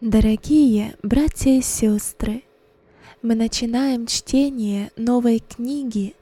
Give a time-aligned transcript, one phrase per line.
[0.00, 2.44] Дорогие братья и сестры,
[3.20, 6.14] мы начинаем чтение новой книги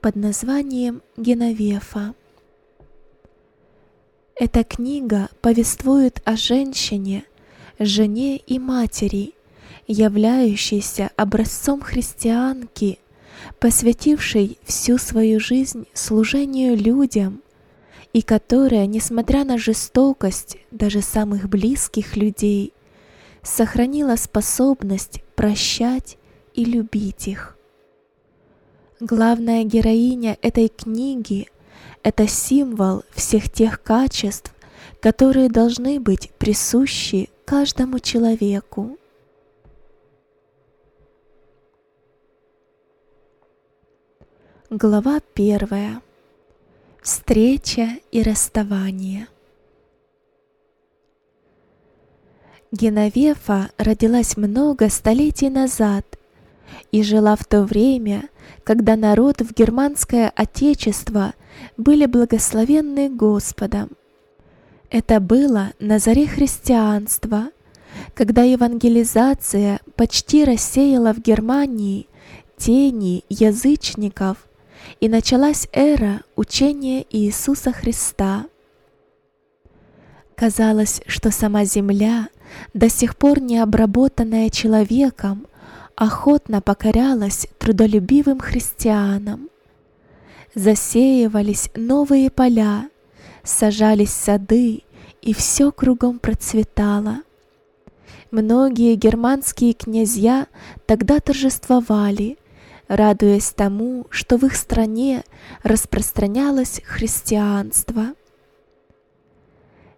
[0.00, 2.16] под названием Геновефа.
[4.34, 7.22] Эта книга повествует о женщине,
[7.78, 9.34] жене и матери,
[9.86, 12.98] являющейся образцом христианки,
[13.60, 17.42] посвятившей всю свою жизнь служению людям
[18.12, 22.72] и которая, несмотря на жестокость даже самых близких людей,
[23.42, 26.18] сохранила способность прощать
[26.54, 27.56] и любить их.
[29.00, 31.48] Главная героиня этой книги—
[32.02, 34.54] это символ всех тех качеств,
[35.00, 38.98] которые должны быть присущи каждому человеку.
[44.68, 46.02] Глава первая.
[47.02, 49.26] Встреча и расставание.
[52.72, 56.06] Геновефа родилась много столетий назад
[56.92, 58.28] и жила в то время,
[58.62, 61.34] когда народ в германское отечество
[61.76, 63.90] были благословенны Господом.
[64.88, 67.50] Это было на заре христианства,
[68.14, 72.06] когда евангелизация почти рассеяла в Германии
[72.56, 74.46] тени язычников
[75.00, 78.46] и началась эра учения Иисуса Христа.
[80.36, 82.28] Казалось, что сама земля–
[82.74, 85.46] до сих пор не обработанная человеком,
[85.94, 89.50] охотно покорялась трудолюбивым христианам.
[90.54, 92.88] Засеивались новые поля,
[93.44, 94.82] сажались сады,
[95.22, 97.18] и все кругом процветало.
[98.30, 100.46] Многие германские князья
[100.86, 102.38] тогда торжествовали,
[102.88, 105.24] радуясь тому, что в их стране
[105.62, 108.14] распространялось христианство.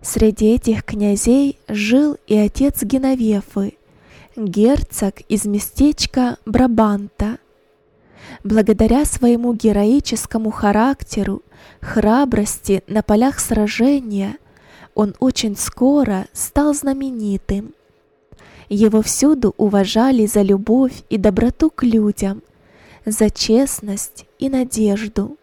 [0.03, 3.75] Среди этих князей жил и отец Геновефы,
[4.35, 7.39] герцог из местечка Брабанта.
[8.43, 11.43] Благодаря своему героическому характеру,
[11.81, 14.39] храбрости на полях сражения,
[14.97, 17.73] он очень скоро стал знаменитым.
[18.69, 22.43] Его всюду уважали за любовь и доброту к людям,
[23.05, 25.37] за честность и надежду.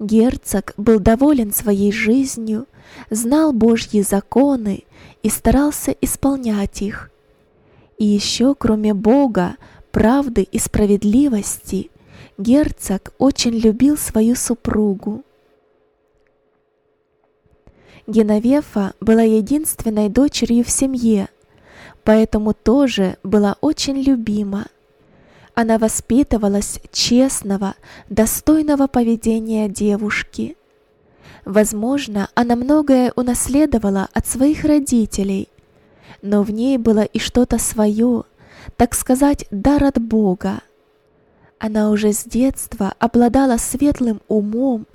[0.00, 2.66] Герцог был доволен своей жизнью,
[3.10, 4.84] знал Божьи законы
[5.22, 7.10] и старался исполнять их.
[7.98, 9.56] И еще, кроме Бога,
[9.92, 11.90] правды и справедливости,
[12.38, 15.22] герцог очень любил свою супругу.
[18.06, 21.28] Геновефа была единственной дочерью в семье,
[22.04, 24.66] поэтому тоже была очень любима.
[25.54, 27.74] Она воспитывалась честного,
[28.08, 30.56] достойного поведения девушки.
[31.44, 35.48] Возможно, она многое унаследовала от своих родителей,
[36.22, 38.24] но в ней было и что-то свое,
[38.76, 40.60] так сказать, дар от Бога.
[41.58, 44.86] Она уже с детства обладала светлым умом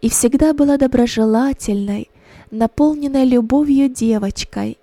[0.00, 2.10] и всегда была доброжелательной,
[2.50, 4.78] наполненной любовью девочкой.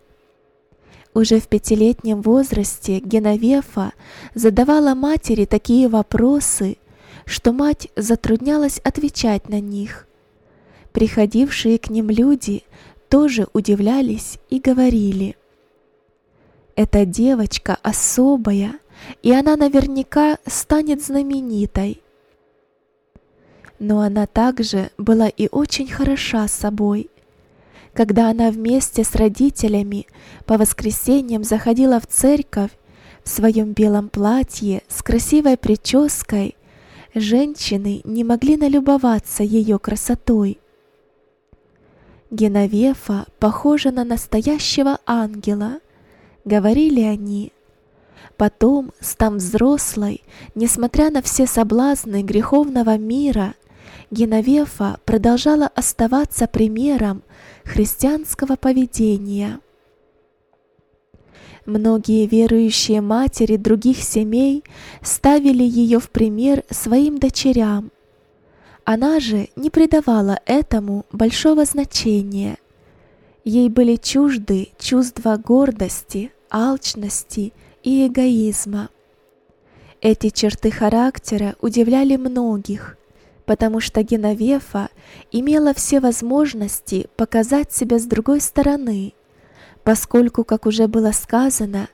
[1.13, 3.91] Уже в пятилетнем возрасте Геновефа
[4.33, 6.77] задавала матери такие вопросы,
[7.25, 10.07] что мать затруднялась отвечать на них.
[10.94, 12.63] Приходившие к ним люди
[13.09, 15.35] тоже удивлялись и говорили,
[16.75, 18.75] «Эта девочка особая,
[19.22, 22.01] и она наверняка станет знаменитой».
[23.79, 27.09] Но она также была и очень хороша собой.
[27.94, 30.07] Когда она вместе с родителями
[30.46, 32.72] по воскресеньям заходила в церковь
[33.24, 36.56] в своем белом платье с красивой прической,
[37.13, 40.59] женщины не могли налюбоваться ее красотой.
[42.31, 45.79] Геновефа похожа на настоящего ангела,
[46.46, 47.52] говорили они.
[48.38, 50.23] Потом, став взрослой,
[50.56, 53.53] несмотря на все соблазны греховного мира,
[54.12, 57.23] Геновефа продолжала оставаться примером
[57.63, 59.59] христианского поведения.
[61.66, 64.63] Многие верующие матери других семей
[65.02, 67.91] ставили ее в пример своим дочерям–
[68.84, 72.58] она же не придавала этому большого значения.
[73.43, 77.53] Ей были чужды чувства гордости, алчности
[77.84, 78.90] и эгоизма.
[80.02, 82.97] Эти черты характера удивляли многих,
[83.52, 84.88] потому что Геновефа
[85.30, 89.14] имела все возможности показать себя с другой стороны,
[89.84, 91.90] поскольку, как уже было сказано,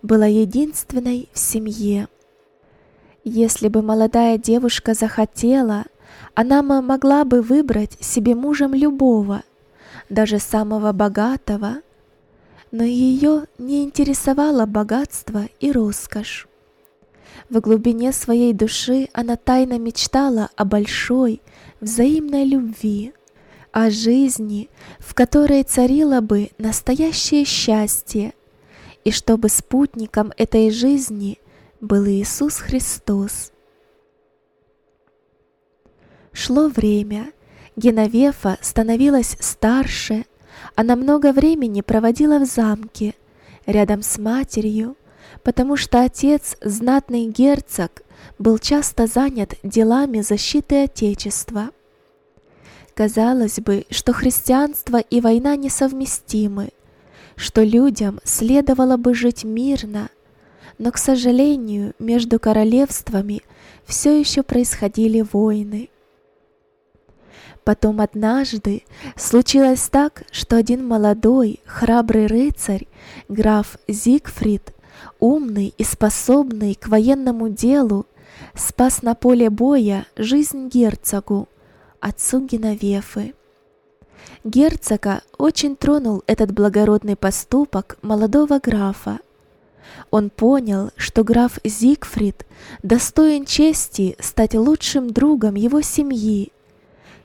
[0.00, 2.08] была единственной в семье.
[3.24, 5.84] Если бы молодая девушка захотела,
[6.32, 9.42] она могла бы выбрать себе мужем любого,
[10.08, 11.82] даже самого богатого.
[12.70, 16.48] но ее не интересовало богатство и роскошь.
[17.52, 21.42] В глубине своей души она тайно мечтала о большой,
[21.82, 23.12] взаимной любви,
[23.72, 28.32] о жизни, в которой царило бы настоящее счастье,
[29.04, 31.40] и чтобы спутником этой жизни
[31.82, 33.52] был Иисус Христос.
[36.32, 37.32] Шло время,
[37.76, 40.24] Геновефа становилась старше,
[40.74, 43.12] она много времени проводила в замке,
[43.66, 44.96] рядом с матерью,
[45.42, 48.02] потому что отец, знатный герцог,
[48.38, 51.70] был часто занят делами защиты Отечества.
[52.94, 56.70] Казалось бы, что христианство и война несовместимы,
[57.36, 60.10] что людям следовало бы жить мирно,
[60.78, 63.42] но, к сожалению, между королевствами
[63.86, 65.88] все еще происходили войны.
[67.64, 68.82] Потом однажды
[69.16, 72.88] случилось так, что один молодой, храбрый рыцарь,
[73.28, 74.72] граф Зигфрид,
[75.22, 78.06] умный и способный к военному делу,
[78.56, 81.48] спас на поле боя жизнь герцогу,
[82.00, 83.34] отцу Геновефы.
[84.42, 89.20] Герцога очень тронул этот благородный поступок молодого графа.
[90.10, 92.44] Он понял, что граф Зигфрид
[92.82, 96.50] достоин чести стать лучшим другом его семьи,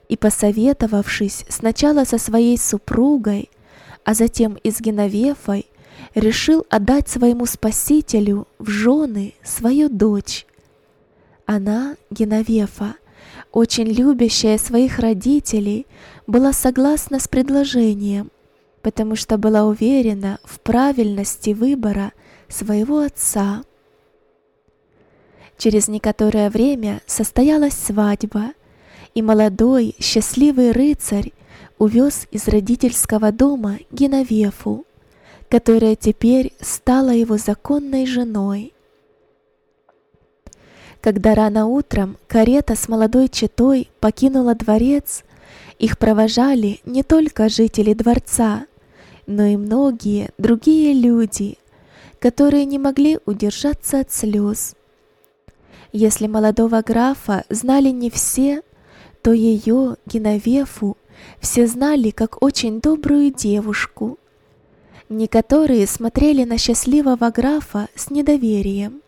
[0.07, 3.49] и, посоветовавшись сначала со своей супругой,
[4.03, 5.65] а затем и с Геновефой,
[6.17, 10.47] решил отдать своему спасителю в жены свою дочь.
[11.45, 12.95] Она, Геновефа,
[13.51, 15.85] очень любящая своих родителей,
[16.25, 18.31] была согласна с предложением,
[18.81, 22.13] потому что была уверена в правильности выбора
[22.49, 23.63] своего отца.
[25.57, 28.53] Через некоторое время состоялась свадьба,
[29.13, 31.31] и молодой счастливый рыцарь
[31.77, 34.86] увез из родительского дома Геновефу,
[35.49, 38.73] которая теперь стала его законной женой.
[41.01, 45.23] Когда рано утром карета с молодой четой покинула дворец,
[45.79, 48.65] их провожали не только жители дворца,
[49.25, 51.57] но и многие другие люди,
[52.19, 54.75] которые не могли удержаться от слез.
[55.93, 58.63] Если молодого графа знали не все,
[59.21, 60.97] то ее, Геновефу,
[61.39, 64.17] все знали как очень добрую девушку,
[65.09, 69.01] Некоторые смотрели на счастливого графа с недоверием.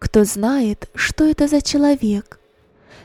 [0.00, 2.40] Кто знает, что это за человек?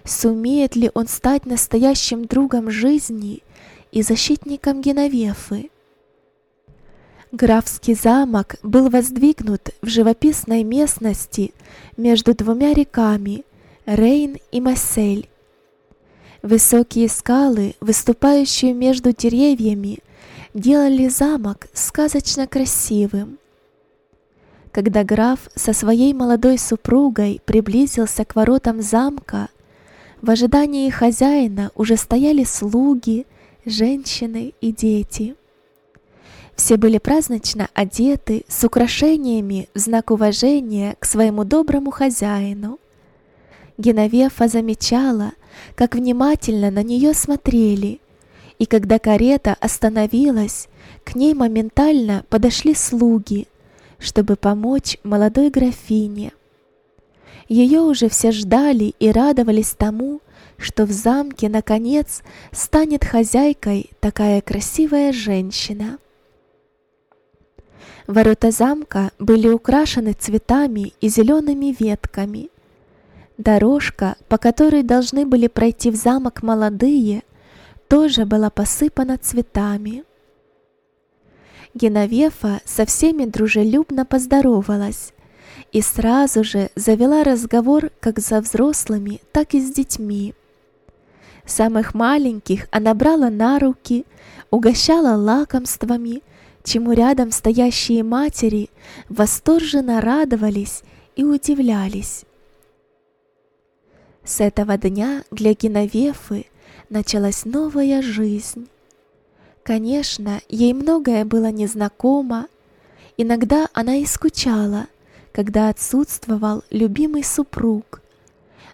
[0.04, 3.44] Сумеет ли он стать настоящим другом жизни
[3.92, 5.70] и защитником Геновефы?
[7.32, 11.54] Графский замок был воздвигнут в живописной местности
[11.96, 13.46] между двумя реками
[13.86, 15.30] Рейн и Массель.
[16.42, 20.00] Высокие скалы, выступающие между деревьями,
[20.54, 23.38] делали замок сказочно красивым.
[24.72, 29.50] Когда граф со своей молодой супругой приблизился к воротам замка,
[30.22, 33.26] в ожидании хозяина уже стояли слуги,
[33.66, 35.36] женщины и дети.
[36.56, 42.80] Все были празднично одеты с украшениями в знак уважения к своему доброму хозяину.
[43.78, 45.32] Геновефа замечала,
[45.76, 48.00] как внимательно на нее смотрели–
[48.62, 50.70] и когда карета остановилась,
[51.04, 53.48] к ней моментально подошли слуги,
[53.98, 56.32] чтобы помочь молодой графине.
[57.50, 60.22] Ее уже все ждали и радовались тому,
[60.60, 65.98] что в замке, наконец, станет хозяйкой такая красивая женщина.
[68.06, 72.52] Ворота замка были украшены цветами и зелеными ветками.
[73.40, 77.24] Дорожка, по которой должны были пройти в замок молодые,
[77.92, 80.06] тоже была посыпана цветами.
[81.74, 85.12] Геновефа со всеми дружелюбно поздоровалась
[85.74, 90.34] и сразу же завела разговор как за взрослыми, так и с детьми.
[91.46, 94.06] Самых маленьких она брала на руки,
[94.52, 96.24] угощала лакомствами,
[96.64, 98.70] чему рядом стоящие матери
[99.10, 100.84] восторженно радовались
[101.18, 102.24] и удивлялись.
[104.24, 106.46] С этого дня для Геновефы
[106.90, 108.68] началась новая жизнь.
[109.64, 112.48] Конечно, ей многое было незнакомо,
[113.18, 114.88] иногда она и скучала,
[115.32, 118.02] когда отсутствовал любимый супруг,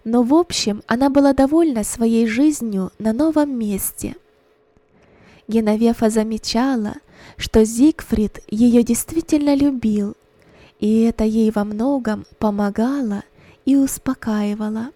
[0.04, 4.16] но в общем она была довольна своей жизнью на новом месте.
[5.48, 6.96] Геновефа замечала,
[7.36, 10.16] что Зигфрид ее действительно любил,
[10.80, 13.24] и это ей во многом помогало
[13.66, 14.92] и успокаивало.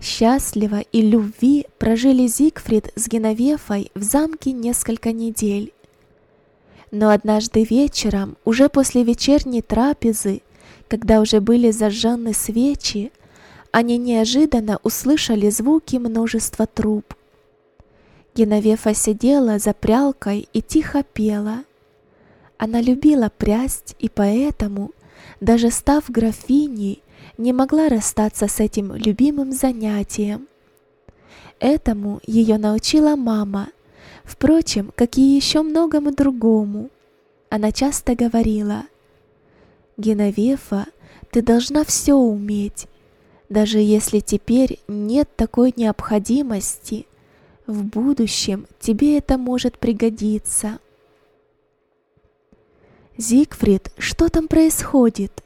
[0.00, 5.72] Счастливо и любви прожили Зигфрид с Геновефой в замке несколько недель.
[6.90, 10.42] Но однажды вечером, уже после вечерней трапезы,
[10.88, 13.10] когда уже были зажжены свечи,
[13.72, 17.14] они неожиданно услышали звуки множества труб.
[18.34, 21.64] Геновефа сидела за прялкой и тихо пела.
[22.58, 24.92] Она любила прясть и поэтому,
[25.40, 27.02] даже став графиней,
[27.38, 30.48] не могла расстаться с этим любимым занятием.
[31.58, 33.68] Этому ее научила мама,
[34.24, 36.90] впрочем, как и еще многому другому.
[37.48, 38.84] Она часто говорила,
[39.96, 40.86] «Геновефа,
[41.30, 42.86] ты должна все уметь,
[43.48, 47.06] даже если теперь нет такой необходимости,
[47.66, 50.78] в будущем тебе это может пригодиться».
[53.16, 55.42] «Зигфрид, что там происходит?»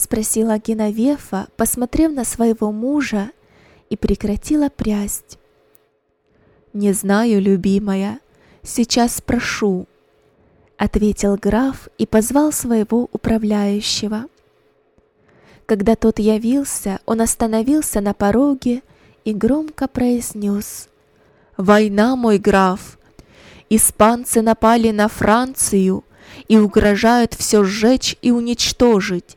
[0.00, 3.30] спросила Геновефа, посмотрев на своего мужа,
[3.90, 5.38] и прекратила прясть.
[6.72, 8.20] «Не знаю, любимая,
[8.62, 9.86] сейчас спрошу»,—
[10.76, 14.26] ответил граф и позвал своего управляющего.
[15.66, 18.82] Когда тот явился, он остановился на пороге
[19.24, 20.88] и громко произнес
[21.56, 22.98] «Война, мой граф!
[23.68, 26.04] Испанцы напали на Францию
[26.48, 29.36] и угрожают все сжечь и уничтожить.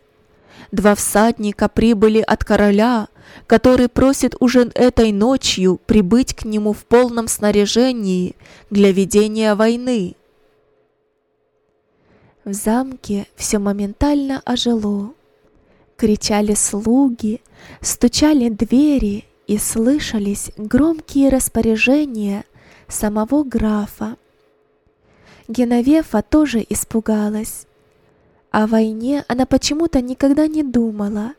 [0.74, 3.08] Два всадника прибыли от короля,
[3.46, 8.36] который просит уже этой ночью прибыть к нему в полном снаряжении
[8.72, 10.15] для ведения войны.
[12.44, 15.13] В замке все моментально ожило.
[15.96, 17.42] Кричали слуги,
[17.80, 22.46] стучали двери и слышались громкие распоряжения
[22.88, 24.18] самого графа.
[25.48, 27.68] Геновефа тоже испугалась.
[28.53, 31.33] О войне она почему-то никогда не думала,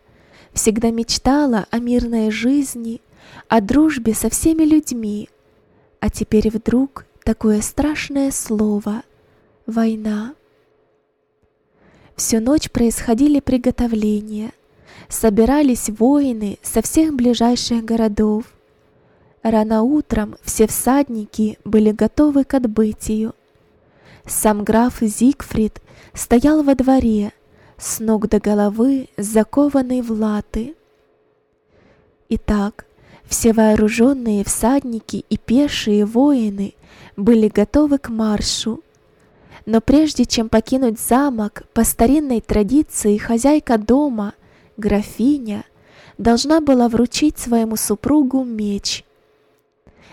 [0.52, 3.00] всегда мечтала о мирной жизни,
[3.48, 5.28] о дружбе со всеми людьми.
[6.00, 9.04] А теперь вдруг такое страшное слово—
[9.66, 10.34] война.
[12.16, 14.50] Всю ночь происходили приготовления,
[15.08, 18.46] собирались воины со всех ближайших городов.
[19.44, 23.36] Рано утром все всадники были готовы к отбытию.
[24.26, 25.80] Сам граф Зигфрид
[26.14, 27.32] стоял во дворе,
[27.76, 30.74] с ног до головы закованный в латы.
[32.28, 32.86] Итак,
[33.26, 36.74] все вооруженные всадники и пешие воины
[37.16, 38.80] были готовы к маршу.
[39.66, 44.34] Но прежде чем покинуть замок, по старинной традиции хозяйка дома,
[44.76, 45.64] графиня,
[46.18, 49.04] должна была вручить своему супругу меч.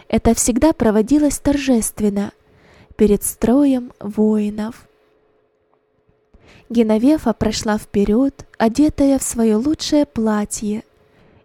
[0.08, 2.31] Это всегда проводилось торжественно,
[2.96, 4.88] перед строем воинов.
[6.72, 10.86] Геновефа прошла вперед, одетая в свое лучшее платье,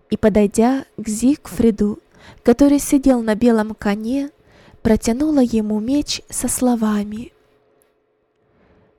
[0.08, 1.98] и, подойдя к Зигфриду,
[2.44, 4.30] который сидел на белом коне,
[4.82, 7.32] протянула ему меч со словами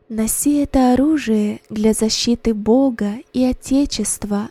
[0.10, 4.50] «Носи это оружие для защиты Бога и Отечества,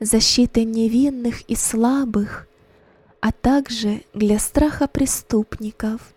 [0.00, 2.48] защиты невинных и слабых,
[3.20, 6.12] а также для страха преступников».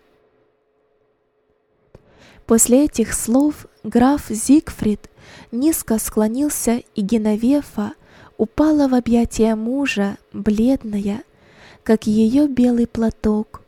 [2.48, 5.10] После этих слов граф Зигфрид
[5.52, 7.94] низко склонился, и Геновефа
[8.38, 11.24] упала в объятия мужа, бледная,
[11.84, 13.62] как ее белый платок.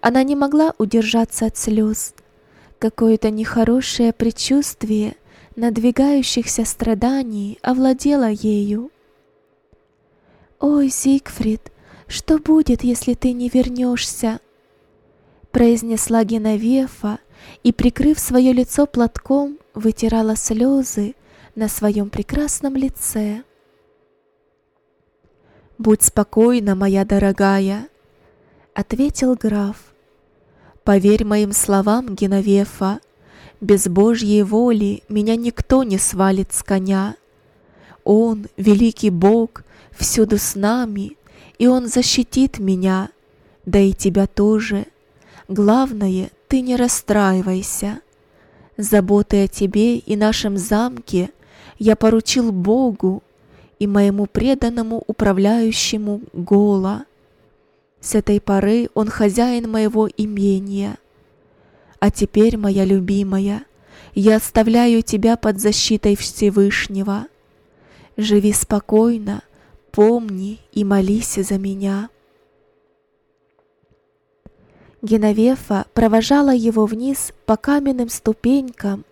[0.00, 2.14] Она не могла удержаться от слез.
[2.78, 5.16] Какое-то нехорошее предчувствие
[5.56, 8.92] надвигающихся страданий овладело ею.
[10.60, 11.72] «Ой, Зигфрид,
[12.06, 14.40] что будет, если ты не вернешься?»
[15.50, 17.18] произнесла Геновефа,
[17.62, 21.14] и, прикрыв свое лицо платком, вытирала слезы
[21.54, 23.42] на своем прекрасном лице.
[25.78, 27.88] «Будь спокойна, моя дорогая»,—
[28.74, 29.76] ответил граф.
[30.84, 33.00] «Поверь моим словам, Геновефа,
[33.60, 37.16] без Божьей воли меня никто не свалит с коня.
[38.04, 39.64] Он, великий Бог,
[39.96, 41.16] всюду с нами,
[41.58, 43.10] и Он защитит меня,
[43.66, 44.86] да и тебя тоже.
[45.48, 48.00] Главное, ты не расстраивайся.
[48.76, 51.30] Заботы о тебе и нашем замке
[51.78, 53.22] я поручил Богу
[53.78, 57.04] и моему преданному управляющему Гола.
[58.00, 60.96] С этой поры он хозяин моего имения.
[62.00, 63.64] А теперь, моя любимая,
[64.14, 67.26] я оставляю тебя под защитой Всевышнего.
[68.16, 69.42] Живи спокойно,
[69.90, 72.08] помни и молись за меня.
[75.00, 79.04] Геновефа провожала его вниз по каменным ступенькам,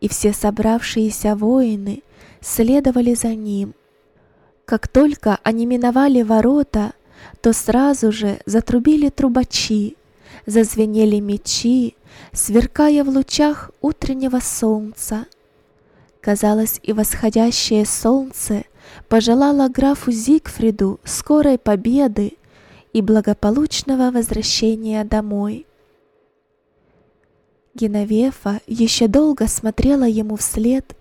[0.00, 2.02] и все собравшиеся воины
[2.40, 3.74] следовали за ним.
[4.64, 6.92] Как только они миновали ворота,
[7.42, 9.96] то сразу же затрубили трубачи,
[10.46, 11.96] зазвенели мечи,
[12.32, 15.26] сверкая в лучах утреннего солнца.
[16.22, 18.64] Казалось, и восходящее солнце
[19.08, 22.34] пожелало графу Зигфриду скорой победы
[22.92, 25.66] и благополучного возвращения домой.
[27.74, 30.96] Геновефа еще долго смотрела ему вслед,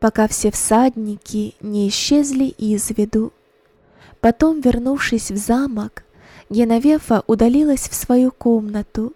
[0.00, 3.32] пока все всадники не исчезли из виду.
[4.20, 6.04] Потом, вернувшись в замок,
[6.50, 9.14] Геновефа удалилась в свою комнату,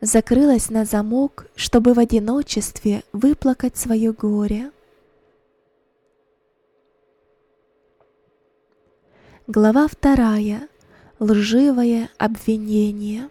[0.00, 4.70] закрылась на замок, чтобы в одиночестве выплакать свое горе.
[9.48, 10.68] Глава вторая.
[11.22, 13.28] Лживое обвинение.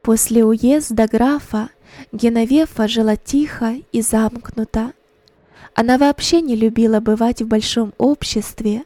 [0.00, 1.70] После уезда графа
[2.12, 4.92] Геновефа жила тихо и замкнуто.
[5.74, 8.84] Она вообще не любила бывать в большом обществе,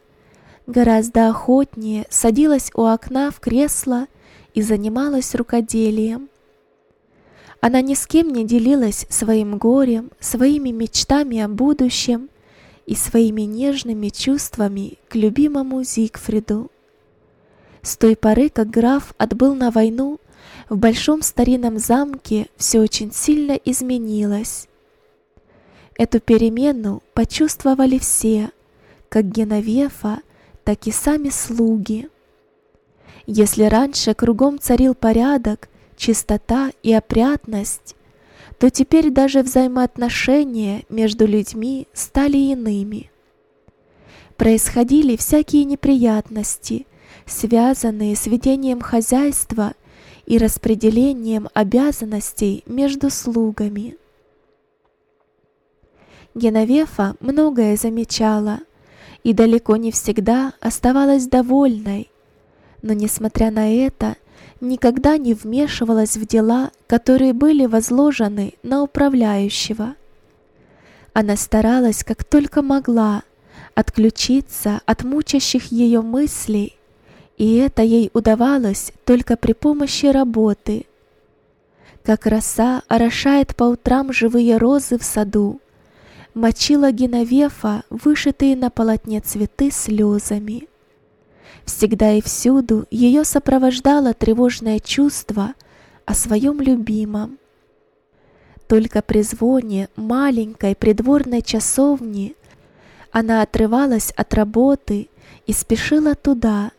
[0.65, 4.07] гораздо охотнее садилась у окна в кресло
[4.55, 6.29] и занималась рукоделием.
[7.59, 12.31] Она ни с кем не делилась своим горем, своими мечтами о будущем
[12.85, 16.71] и своими нежными чувствами к любимому Зигфриду.
[17.81, 20.19] С той поры, как граф отбыл на войну,
[20.69, 24.67] в большом старинном замке все очень сильно изменилось.
[25.97, 28.51] Эту перемену почувствовали все,
[29.09, 30.21] как Геновефа,
[30.63, 32.09] так и сами слуги.
[33.27, 37.95] Если раньше кругом царил порядок, чистота и опрятность,
[38.61, 43.09] то теперь даже взаимоотношения между людьми стали иными.
[44.37, 46.85] Происходили всякие неприятности,
[47.25, 49.73] связанные с ведением хозяйства
[50.27, 53.97] и распределением обязанностей между слугами.
[56.35, 58.59] Геновефа многое замечала
[59.23, 62.11] и далеко не всегда оставалась довольной,
[62.83, 64.17] но, несмотря на это,
[64.61, 69.95] никогда не вмешивалась в дела, которые были возложены на управляющего.
[71.13, 73.23] Она старалась как только могла
[73.75, 76.77] отключиться от мучащих ее мыслей
[77.41, 80.85] и это ей удавалось только при помощи работы.
[82.03, 85.59] Как роса орошает по утрам живые розы в саду,
[86.35, 90.67] мочила Геновефа вышитые на полотне цветы слезами.
[91.65, 95.53] Всегда и всюду ее сопровождало тревожное чувство
[96.05, 97.37] о своем любимом.
[98.67, 102.35] Только при звоне маленькой придворной часовни
[103.11, 105.09] она отрывалась от работы
[105.45, 106.71] и спешила туда,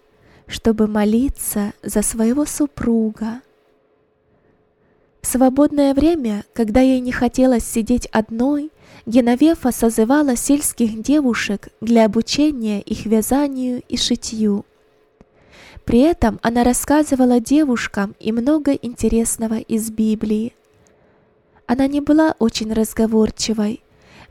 [0.47, 3.41] чтобы молиться за своего супруга.
[5.21, 8.71] В свободное время, когда ей не хотелось сидеть одной,
[9.07, 14.65] Геновефа созывала сельских девушек для обучения их вязанию и шитью.
[15.85, 20.55] При этом она рассказывала девушкам и много интересного из Библии.
[21.67, 23.83] Она не была очень разговорчивой,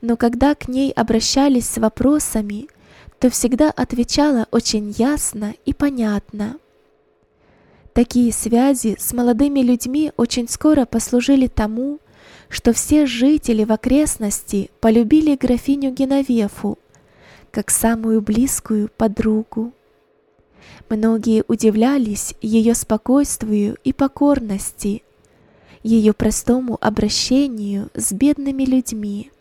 [0.01, 2.67] но когда к ней обращались с вопросами–
[3.21, 6.57] то всегда отвечала очень ясно и понятно.
[7.93, 11.99] Такие связи с молодыми людьми очень скоро послужили тому,
[12.51, 16.77] что все жители в окрестности полюбили графиню Геновефу
[17.49, 19.73] как самую близкую подругу.
[20.89, 25.03] Многие удивлялись ее спокойствию и покорности,
[25.81, 29.31] ее простому обращению с бедными людьми.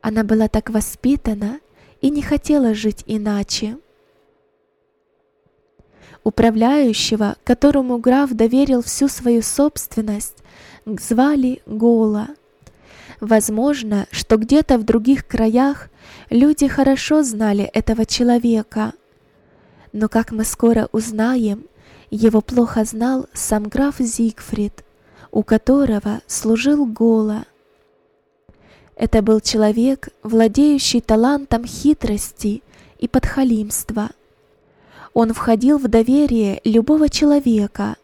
[0.00, 1.60] Она была так воспитана,
[2.00, 3.78] и не хотела жить иначе.
[6.24, 10.41] Управляющего, которому граф доверил всю свою собственность,
[10.86, 12.28] звали Гола.
[13.20, 15.88] Возможно, что где-то в других краях
[16.28, 18.92] люди хорошо знали этого человека.
[19.92, 21.66] Но, как мы скоро узнаем,
[22.10, 24.84] его плохо знал сам граф Зигфрид,
[25.30, 27.44] у которого служил Гола.
[28.96, 32.62] Это был человек, владеющий талантом хитрости
[32.98, 34.10] и подхалимства.
[35.14, 37.96] Он входил в доверие любого человека.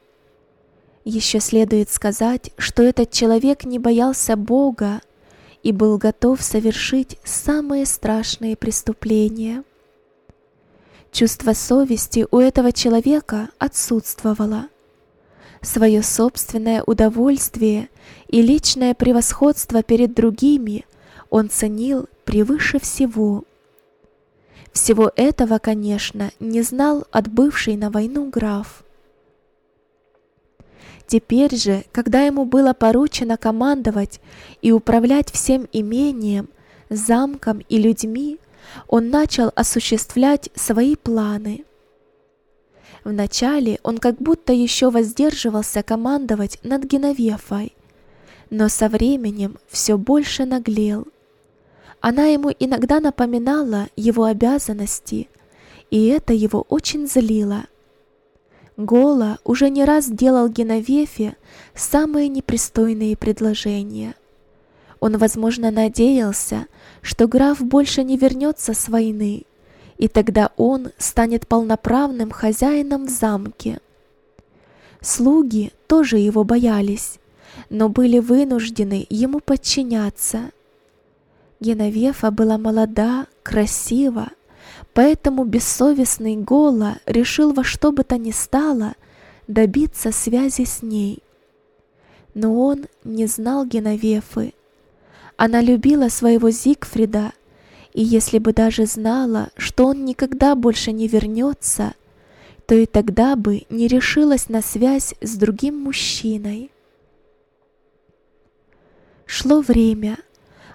[1.10, 5.00] Еще следует сказать, что этот человек не боялся Бога
[5.62, 9.64] и был готов совершить самые страшные преступления.
[11.10, 14.66] Чувство совести у этого человека отсутствовало.
[15.62, 17.88] Свое собственное удовольствие
[18.28, 20.84] и личное превосходство перед другими
[21.30, 23.44] он ценил превыше всего.
[24.72, 28.84] Всего этого, конечно, не знал отбывший на войну граф.
[31.08, 34.20] Теперь же, когда ему было поручено командовать
[34.60, 36.50] и управлять всем имением,
[36.90, 38.38] замком и людьми,
[38.88, 41.64] он начал осуществлять свои планы.
[43.04, 47.74] Вначале он как будто еще воздерживался командовать над Геновефой,
[48.50, 51.08] но со временем все больше наглел.
[52.02, 55.30] Она ему иногда напоминала его обязанности,
[55.90, 57.64] и это его очень злило.
[58.78, 61.36] Гола уже не раз делал Геновефе
[61.74, 64.14] самые непристойные предложения.
[65.00, 66.66] Он, возможно, надеялся,
[67.02, 69.46] что граф больше не вернется с войны,
[69.96, 73.80] и тогда он станет полноправным хозяином в замке.
[75.00, 77.18] Слуги тоже его боялись,
[77.70, 80.52] но были вынуждены ему подчиняться.
[81.58, 84.28] Геновефа была молода, красива,
[84.94, 88.94] поэтому бессовестный Гола решил во что бы то ни стало
[89.46, 91.22] добиться связи с ней.
[92.34, 94.54] Но он не знал Геновефы.
[95.36, 97.32] Она любила своего Зигфрида
[97.92, 101.94] и если бы даже знала, что он никогда больше не вернется,
[102.66, 106.70] то и тогда бы не решилась на связь с другим мужчиной.
[109.26, 110.18] Шло время.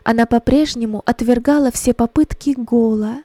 [0.03, 3.23] Она по-прежнему отвергала все попытки Гола.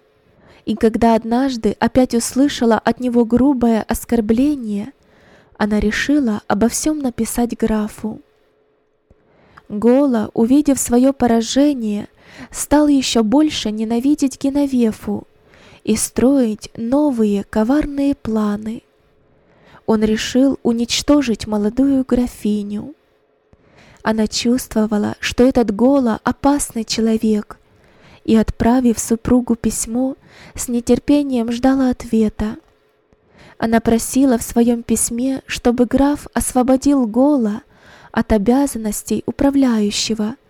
[0.69, 4.93] И когда однажды опять услышала от него грубое оскорбление,
[5.57, 8.21] она решила обо всем написать графу.
[9.71, 12.09] Гола, увидев свое поражение,
[12.51, 15.27] стал еще больше ненавидеть Геновефу
[15.85, 18.83] и строить новые коварные планы.
[19.87, 22.95] Он решил уничтожить молодую графиню.
[24.03, 27.58] Она чувствовала, что этот Гола опасный человек,
[28.29, 30.17] и, отправив супругу письмо,
[30.55, 32.57] с нетерпением ждала ответа.
[33.57, 37.63] Она просила в своем письме, чтобы граф освободил Гола
[38.13, 40.37] от обязанностей управляющего–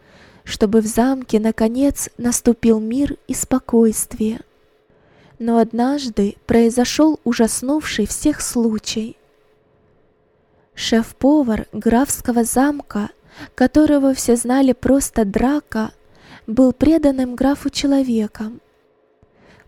[0.49, 4.41] чтобы в замке наконец наступил мир и спокойствие.
[5.38, 9.19] Но однажды произошел ужаснувший всех случай.
[10.75, 13.11] Шеф-повар графского замка,
[13.55, 15.93] которого все знали просто Драка,
[16.49, 18.61] был преданным графу человеком.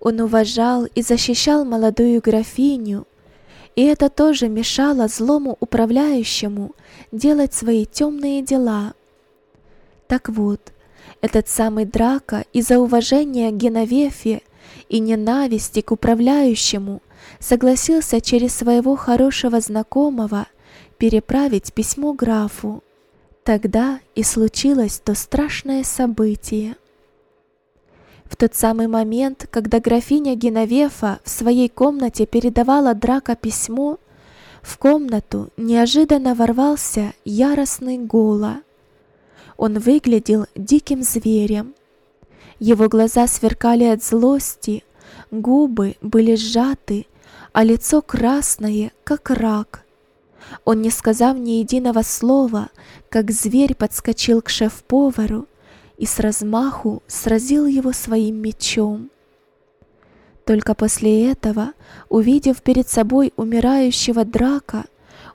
[0.00, 3.06] Он уважал и защищал молодую графиню,
[3.76, 6.74] и это тоже мешало злому управляющему
[7.12, 8.94] делать свои темные дела–
[10.10, 10.72] так вот,
[11.20, 14.42] этот самый Драка из-за уважения к Геновефе
[14.88, 17.00] и ненависти к управляющему
[17.38, 20.48] согласился через своего хорошего знакомого
[20.98, 22.82] переправить письмо графу.
[23.50, 26.76] Тогда и случилось то страшное событие.
[28.24, 33.98] В тот самый момент, когда графиня Геновефа в своей комнате передавала Драка письмо,
[34.62, 38.60] в комнату неожиданно ворвался яростный Гола.
[39.56, 41.74] Он выглядел диким зверем.
[42.60, 44.84] Его глаза сверкали от злости,
[45.32, 47.08] губы были сжаты,
[47.52, 49.84] а лицо красное, как рак.
[50.64, 52.68] Он, не сказав ни единого слова,
[53.08, 55.46] как зверь подскочил к шеф-повару
[55.96, 59.10] и с размаху сразил его своим мечом.
[60.44, 61.72] Только после этого,
[62.08, 64.84] увидев перед собой умирающего драка,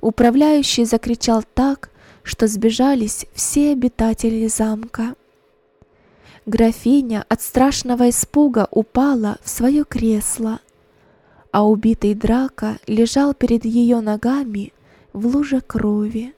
[0.01, 1.89] управляющий закричал так,
[2.23, 5.15] что сбежались все обитатели замка.
[6.45, 10.59] Графиня от страшного испуга упала в свое кресло,
[11.51, 14.73] а убитый драка лежал перед ее ногами
[15.15, 16.33] в луже крови.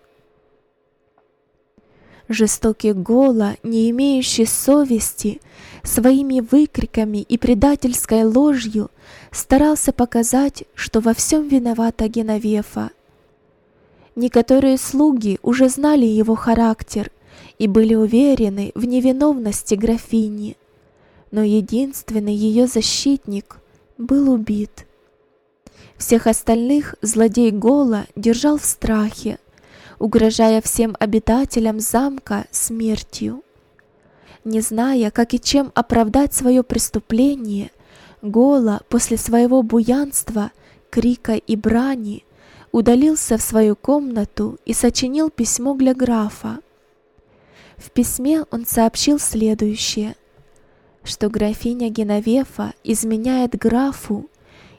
[2.30, 5.42] Жестокий Гола, не имеющий совести,
[5.84, 8.92] своими выкриками и предательской ложью
[9.32, 12.92] старался показать, что во всем виновата Геновефа,
[14.16, 17.12] Некоторые слуги уже знали его характер
[17.60, 20.58] и были уверены в невиновности графини,
[21.30, 23.60] но единственный ее защитник
[24.00, 24.87] был убит.
[25.98, 29.40] Всех остальных злодей Гола держал в страхе,
[29.98, 33.44] угрожая всем обитателям замка смертью.
[34.44, 37.72] Не зная, как и чем оправдать свое преступление,
[38.22, 40.52] Гола после своего буянства,
[40.90, 42.24] крика и брани
[42.72, 46.60] удалился в свою комнату и сочинил письмо для графа.
[47.78, 50.16] В письме он сообщил следующее,
[51.04, 54.30] что графиня Геновефа изменяет графу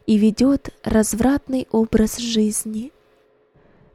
[0.09, 2.93] и ведет развратный образ жизни.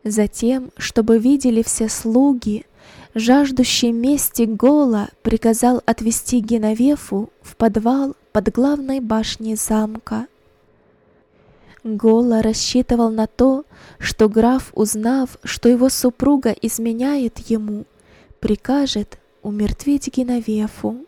[0.04, 2.68] Затем, чтобы видели все слуги,
[3.16, 10.28] жаждущий мести Гола приказал отвести Геновефу в подвал под главной башней замка.
[11.84, 13.66] Гола рассчитывал на то,
[13.98, 17.86] что граф, узнав, что его супруга изменяет ему,
[18.40, 21.08] прикажет умертвить Геновефу.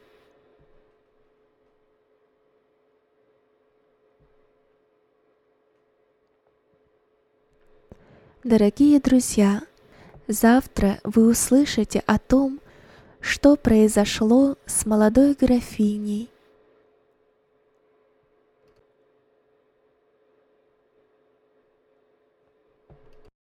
[8.46, 9.64] Дорогие друзья,
[10.28, 12.60] завтра вы услышите о том,
[13.20, 16.30] что произошло с молодой графиней,